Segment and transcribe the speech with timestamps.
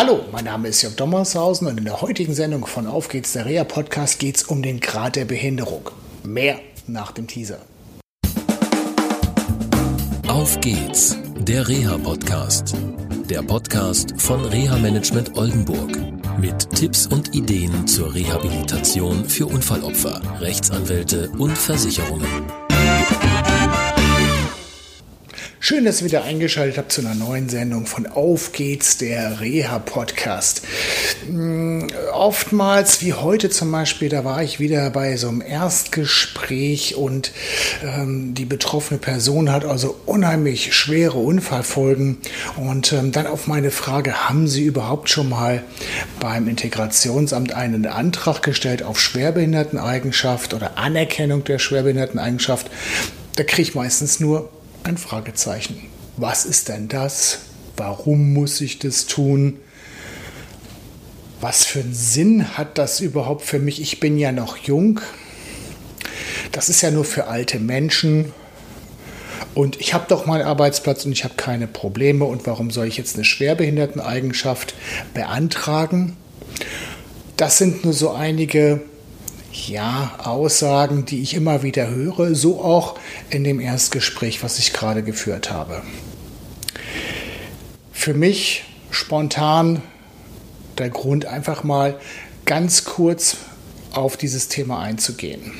[0.00, 3.46] Hallo, mein Name ist Jörg Dommershausen und in der heutigen Sendung von Auf geht's der
[3.46, 5.90] Reha Podcast geht es um den Grad der Behinderung.
[6.22, 7.58] Mehr nach dem Teaser.
[10.28, 12.76] Auf geht's, der Reha Podcast.
[13.28, 15.98] Der Podcast von Reha Management Oldenburg
[16.40, 22.67] mit Tipps und Ideen zur Rehabilitation für Unfallopfer, Rechtsanwälte und Versicherungen.
[25.68, 30.62] Schön, dass ihr wieder eingeschaltet habt zu einer neuen Sendung von Auf geht's, der Reha-Podcast.
[31.26, 37.32] Hm, oftmals, wie heute zum Beispiel, da war ich wieder bei so einem Erstgespräch und
[37.84, 42.16] ähm, die betroffene Person hat also unheimlich schwere Unfallfolgen.
[42.56, 45.62] Und ähm, dann auf meine Frage, haben Sie überhaupt schon mal
[46.18, 52.70] beim Integrationsamt einen Antrag gestellt auf Schwerbehinderteneigenschaft oder Anerkennung der Schwerbehinderteneigenschaft?
[53.36, 54.48] Da kriege ich meistens nur
[54.84, 55.86] ein Fragezeichen.
[56.16, 57.40] Was ist denn das?
[57.76, 59.58] Warum muss ich das tun?
[61.40, 63.80] Was für einen Sinn hat das überhaupt für mich?
[63.80, 65.00] Ich bin ja noch jung.
[66.50, 68.32] Das ist ja nur für alte Menschen.
[69.54, 72.24] Und ich habe doch meinen Arbeitsplatz und ich habe keine Probleme.
[72.24, 74.74] Und warum soll ich jetzt eine Schwerbehinderteneigenschaft
[75.14, 76.16] beantragen?
[77.36, 78.80] Das sind nur so einige
[79.66, 82.98] ja, Aussagen, die ich immer wieder höre, so auch
[83.30, 85.82] in dem Erstgespräch, was ich gerade geführt habe.
[87.92, 89.82] Für mich spontan
[90.78, 91.98] der Grund, einfach mal
[92.44, 93.38] ganz kurz
[93.92, 95.52] auf dieses Thema einzugehen.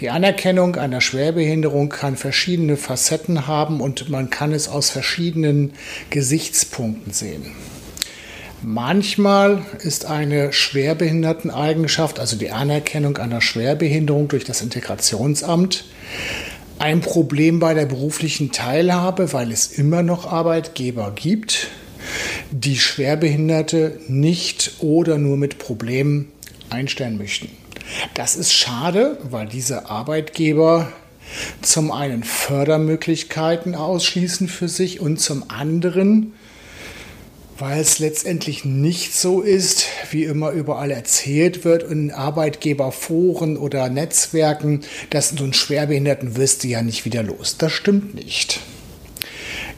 [0.00, 5.74] Die Anerkennung einer Schwerbehinderung kann verschiedene Facetten haben und man kann es aus verschiedenen
[6.10, 7.52] Gesichtspunkten sehen.
[8.62, 15.84] Manchmal ist eine Schwerbehinderteneigenschaft, also die Anerkennung einer Schwerbehinderung durch das Integrationsamt,
[16.78, 21.68] ein Problem bei der beruflichen Teilhabe, weil es immer noch Arbeitgeber gibt,
[22.50, 26.30] die Schwerbehinderte nicht oder nur mit Problemen
[26.68, 27.48] einstellen möchten.
[28.12, 30.92] Das ist schade, weil diese Arbeitgeber
[31.62, 36.34] zum einen Fördermöglichkeiten ausschließen für sich und zum anderen
[37.60, 44.80] weil es letztendlich nicht so ist, wie immer überall erzählt wird in Arbeitgeberforen oder Netzwerken,
[45.10, 47.58] dass du einen Schwerbehinderten wirst du ja nicht wieder los.
[47.58, 48.60] Das stimmt nicht.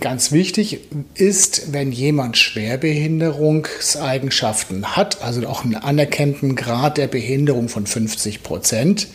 [0.00, 0.80] Ganz wichtig
[1.14, 9.08] ist, wenn jemand Schwerbehinderungseigenschaften hat, also auch einen anerkannten Grad der Behinderung von 50 Prozent,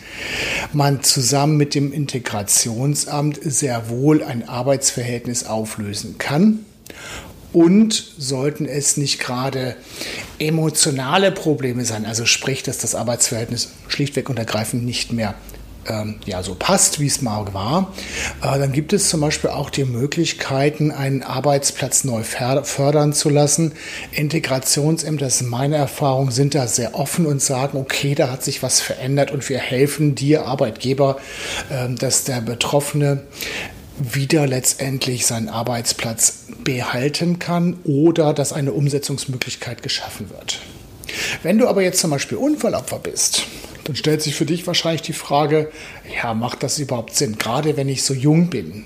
[0.74, 6.66] man zusammen mit dem Integrationsamt sehr wohl ein Arbeitsverhältnis auflösen kann
[7.54, 9.76] und sollten es nicht gerade
[10.38, 15.34] emotionale Probleme sein, also sprich, dass das Arbeitsverhältnis schlichtweg und ergreifend nicht mehr
[15.86, 17.92] ähm, ja, so passt, wie es mal war,
[18.42, 23.72] äh, dann gibt es zum Beispiel auch die Möglichkeiten, einen Arbeitsplatz neu fördern zu lassen.
[24.12, 28.62] Integrationsämter, das ist meine Erfahrung, sind da sehr offen und sagen, okay, da hat sich
[28.62, 31.18] was verändert und wir helfen dir, Arbeitgeber,
[31.70, 33.22] äh, dass der Betroffene
[33.96, 40.60] wieder letztendlich seinen Arbeitsplatz behalten kann oder dass eine Umsetzungsmöglichkeit geschaffen wird.
[41.42, 43.46] Wenn du aber jetzt zum Beispiel Unfallopfer bist,
[43.84, 45.70] dann stellt sich für dich wahrscheinlich die Frage,
[46.22, 47.36] ja, macht das überhaupt Sinn?
[47.38, 48.84] Gerade wenn ich so jung bin.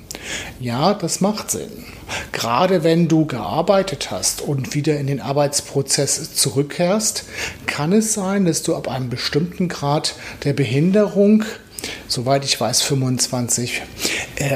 [0.58, 1.84] Ja, das macht Sinn.
[2.32, 7.24] Gerade wenn du gearbeitet hast und wieder in den Arbeitsprozess zurückkehrst,
[7.66, 11.44] kann es sein, dass du ab einem bestimmten Grad der Behinderung
[12.08, 13.82] soweit ich weiß, 25, äh,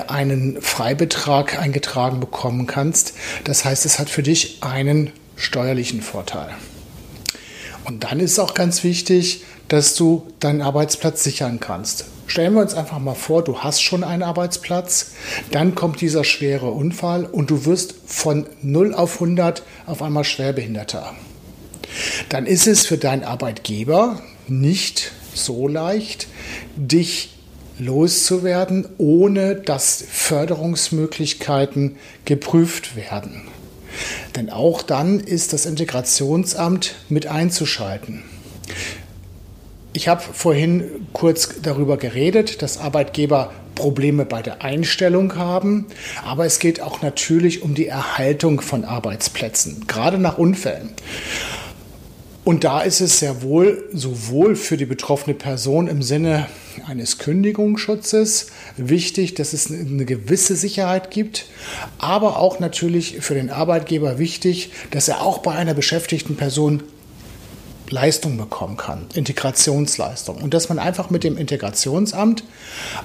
[0.09, 3.15] einen Freibetrag eingetragen bekommen kannst.
[3.45, 6.51] Das heißt, es hat für dich einen steuerlichen Vorteil.
[7.85, 12.05] Und dann ist auch ganz wichtig, dass du deinen Arbeitsplatz sichern kannst.
[12.27, 15.13] Stellen wir uns einfach mal vor, du hast schon einen Arbeitsplatz,
[15.51, 21.13] dann kommt dieser schwere Unfall und du wirst von 0 auf 100 auf einmal schwerbehinderter.
[22.29, 26.29] Dann ist es für deinen Arbeitgeber nicht so leicht,
[26.77, 27.33] dich
[27.85, 33.43] loszuwerden, ohne dass Förderungsmöglichkeiten geprüft werden.
[34.37, 38.23] Denn auch dann ist das Integrationsamt mit einzuschalten.
[39.93, 45.87] Ich habe vorhin kurz darüber geredet, dass Arbeitgeber Probleme bei der Einstellung haben,
[46.25, 50.91] aber es geht auch natürlich um die Erhaltung von Arbeitsplätzen, gerade nach Unfällen.
[52.45, 56.49] Und da ist es sehr wohl sowohl für die betroffene Person im Sinne
[56.87, 61.47] eines Kündigungsschutzes wichtig, dass es eine gewisse Sicherheit gibt,
[61.99, 66.83] aber auch natürlich für den Arbeitgeber wichtig, dass er auch bei einer beschäftigten Person
[67.93, 70.37] Leistung bekommen kann, Integrationsleistung.
[70.37, 72.43] Und dass man einfach mit dem Integrationsamt,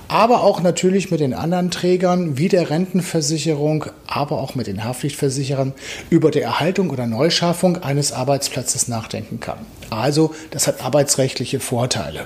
[0.07, 5.73] aber auch natürlich mit den anderen Trägern wie der Rentenversicherung, aber auch mit den Haftpflichtversicherern
[6.09, 9.59] über die Erhaltung oder Neuschaffung eines Arbeitsplatzes nachdenken kann.
[9.89, 12.25] Also das hat arbeitsrechtliche Vorteile.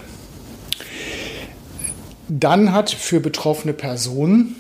[2.30, 4.56] Dann hat für betroffene Personen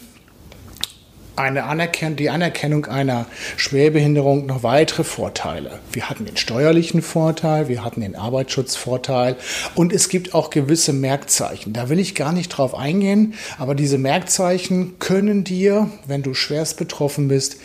[1.36, 3.25] eine Anerken die Anerkennung einer
[3.57, 5.80] Schwerbehinderung noch weitere Vorteile.
[5.92, 9.36] Wir hatten den steuerlichen Vorteil, wir hatten den Arbeitsschutzvorteil
[9.75, 11.74] und es gibt auch gewisse Merkzeichen.
[11.74, 16.78] Da will ich gar nicht drauf eingehen, aber diese Merkzeichen können dir, wenn du schwerst
[16.78, 17.57] betroffen bist,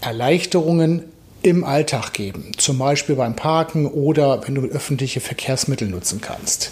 [0.00, 1.04] Erleichterungen
[1.42, 2.52] im Alltag geben.
[2.56, 6.70] Zum Beispiel beim Parken oder wenn du öffentliche Verkehrsmittel nutzen kannst.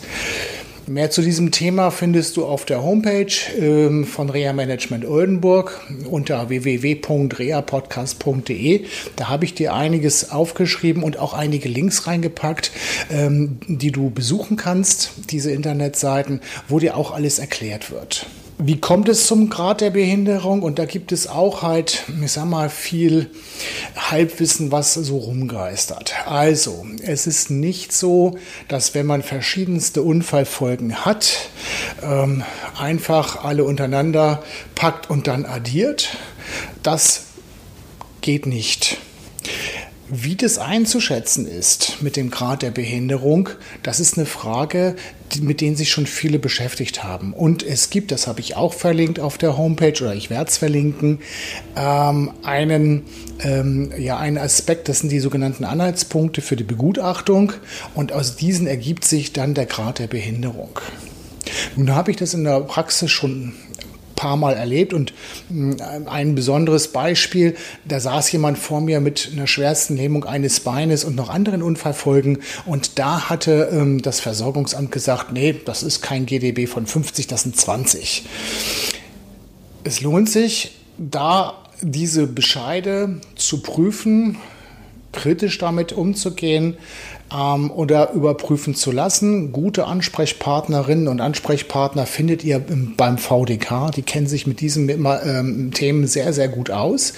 [0.89, 5.81] Mehr zu diesem Thema findest du auf der Homepage ähm, von Rea Management Oldenburg
[6.11, 8.87] unter www.reapodcast.de.
[9.15, 12.73] Da habe ich dir einiges aufgeschrieben und auch einige Links reingepackt,
[13.11, 18.27] ähm, die du besuchen kannst, diese Internetseiten, wo dir auch alles erklärt wird.
[18.65, 20.63] Wie kommt es zum Grad der Behinderung?
[20.63, 23.29] Und da gibt es auch halt, ich sag mal, viel
[23.97, 26.15] Halbwissen, was so rumgeistert.
[26.27, 28.39] Also, es ist nicht so,
[28.69, 31.51] dass wenn man verschiedenste Unfallfolgen hat,
[32.05, 32.45] ähm,
[32.79, 34.45] einfach alle untereinander
[34.77, 36.17] packt und dann addiert.
[36.85, 37.25] Das
[38.21, 38.99] geht nicht.
[40.15, 43.49] Wie das einzuschätzen ist mit dem Grad der Behinderung,
[43.83, 44.95] das ist eine Frage,
[45.41, 47.33] mit denen sich schon viele beschäftigt haben.
[47.33, 50.59] Und es gibt, das habe ich auch verlinkt auf der Homepage oder ich werde es
[50.59, 51.21] verlinken,
[51.77, 53.05] ähm, einen,
[53.41, 57.55] ähm, ja, einen Aspekt, das sind die sogenannten Anhaltspunkte für die Begutachtung
[57.95, 60.79] und aus diesen ergibt sich dann der Grad der Behinderung.
[61.75, 63.55] Nun habe ich das in der Praxis schon
[64.23, 65.13] paar Mal erlebt und
[65.49, 65.73] mm,
[66.07, 71.17] ein besonderes Beispiel, da saß jemand vor mir mit einer schwersten Lähmung eines Beines und
[71.17, 76.69] noch anderen Unfallfolgen und da hatte ähm, das Versorgungsamt gesagt, nee, das ist kein GDB
[76.69, 78.25] von 50, das sind 20.
[79.83, 84.39] Es lohnt sich, da diese Bescheide zu prüfen,
[85.11, 86.77] kritisch damit umzugehen,
[87.35, 89.53] ähm, oder überprüfen zu lassen.
[89.53, 92.63] Gute Ansprechpartnerinnen und Ansprechpartner findet ihr
[92.97, 93.91] beim VDK.
[93.95, 97.15] Die kennen sich mit diesen ähm, Themen sehr, sehr gut aus.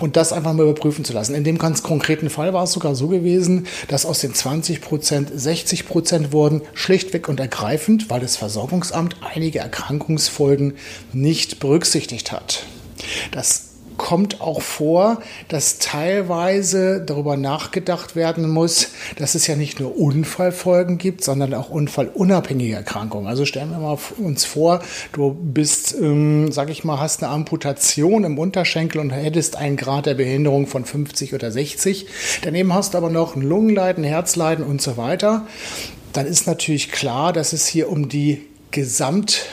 [0.00, 1.34] Und das einfach mal überprüfen zu lassen.
[1.34, 5.30] In dem ganz konkreten Fall war es sogar so gewesen, dass aus den 20 Prozent
[5.34, 10.74] 60 Prozent wurden, schlichtweg und ergreifend, weil das Versorgungsamt einige Erkrankungsfolgen
[11.12, 12.64] nicht berücksichtigt hat.
[13.30, 13.67] Das
[14.08, 20.96] kommt auch vor, dass teilweise darüber nachgedacht werden muss, dass es ja nicht nur Unfallfolgen
[20.96, 23.26] gibt, sondern auch unfallunabhängige Erkrankungen.
[23.26, 24.80] Also stellen wir mal uns vor,
[25.12, 30.06] du bist, ähm, sag ich mal, hast eine Amputation im Unterschenkel und hättest einen Grad
[30.06, 32.06] der Behinderung von 50 oder 60.
[32.40, 35.46] Daneben hast du aber noch ein Lungenleiden, Herzleiden und so weiter.
[36.14, 38.40] Dann ist natürlich klar, dass es hier um die
[38.70, 39.44] Gesamt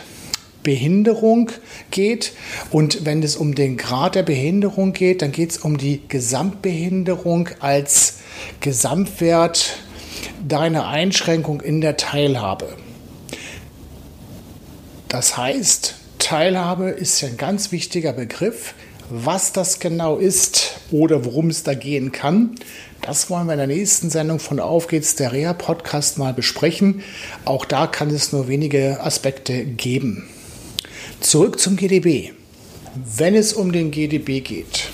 [0.66, 1.52] Behinderung
[1.92, 2.34] geht.
[2.72, 7.48] Und wenn es um den Grad der Behinderung geht, dann geht es um die Gesamtbehinderung
[7.62, 8.18] als
[8.60, 9.78] Gesamtwert
[10.46, 12.76] deiner Einschränkung in der Teilhabe.
[15.08, 18.74] Das heißt, Teilhabe ist ein ganz wichtiger Begriff.
[19.10, 22.56] Was das genau ist oder worum es da gehen kann,
[23.02, 27.04] das wollen wir in der nächsten Sendung von Auf geht's der Reha Podcast mal besprechen.
[27.46, 30.28] Auch da kann es nur wenige Aspekte geben.
[31.22, 32.32] Zurück zum GDB.
[32.94, 34.90] Wenn es um den GDB geht,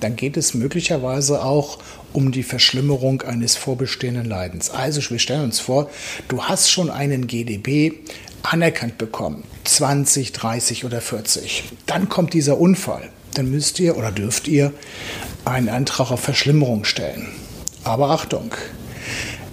[0.00, 1.78] dann geht es möglicherweise auch
[2.12, 4.70] um die Verschlimmerung eines vorbestehenden Leidens.
[4.70, 5.90] Also wir stellen uns vor,
[6.28, 7.92] du hast schon einen GDB
[8.42, 11.64] anerkannt bekommen, 20, 30 oder 40.
[11.86, 13.10] Dann kommt dieser Unfall.
[13.34, 14.72] Dann müsst ihr oder dürft ihr
[15.44, 17.28] einen Antrag auf Verschlimmerung stellen.
[17.84, 18.54] Aber Achtung,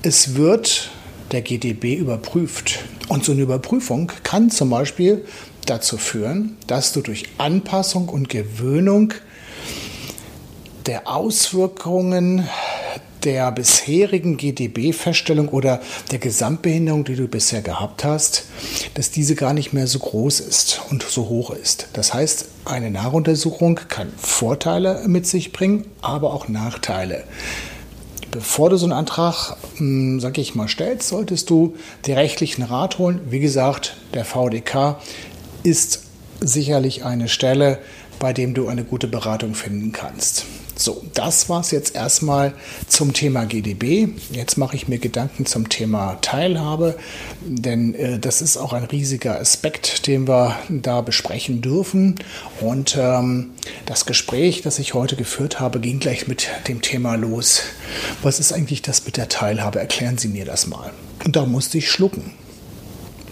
[0.02, 0.90] es wird
[1.32, 2.80] der GDB überprüft.
[3.08, 5.26] Und so eine Überprüfung kann zum Beispiel
[5.70, 9.14] dazu führen, dass du durch Anpassung und Gewöhnung
[10.86, 12.48] der Auswirkungen
[13.24, 15.82] der bisherigen GDB-Feststellung oder
[16.12, 18.46] der Gesamtbehinderung, die du bisher gehabt hast,
[18.94, 21.90] dass diese gar nicht mehr so groß ist und so hoch ist.
[21.94, 27.24] Das heißt, eine Nachuntersuchung kann Vorteile mit sich bringen, aber auch Nachteile.
[28.32, 32.98] Bevor du so einen Antrag, hm, sag ich mal, stellst, solltest du den rechtlichen Rat
[32.98, 33.20] holen.
[33.30, 34.98] Wie gesagt, der VDK
[35.68, 36.04] ist
[36.40, 37.80] sicherlich eine Stelle,
[38.20, 40.46] bei dem du eine gute Beratung finden kannst.
[40.78, 42.54] So, das war es jetzt erstmal
[42.88, 44.10] zum Thema GDB.
[44.32, 46.96] Jetzt mache ich mir Gedanken zum Thema Teilhabe,
[47.42, 52.16] denn äh, das ist auch ein riesiger Aspekt, den wir da besprechen dürfen.
[52.62, 53.52] Und ähm,
[53.88, 57.64] das Gespräch, das ich heute geführt habe, ging gleich mit dem Thema los.
[58.22, 59.80] Was ist eigentlich das mit der Teilhabe?
[59.80, 60.92] Erklären Sie mir das mal.
[61.26, 62.34] Und da musste ich schlucken.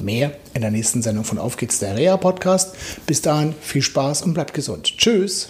[0.02, 2.76] Mehr in der nächsten Sendung von Auf geht's der Reha Podcast.
[3.06, 4.98] Bis dahin viel Spaß und bleibt gesund.
[4.98, 5.50] Tschüss.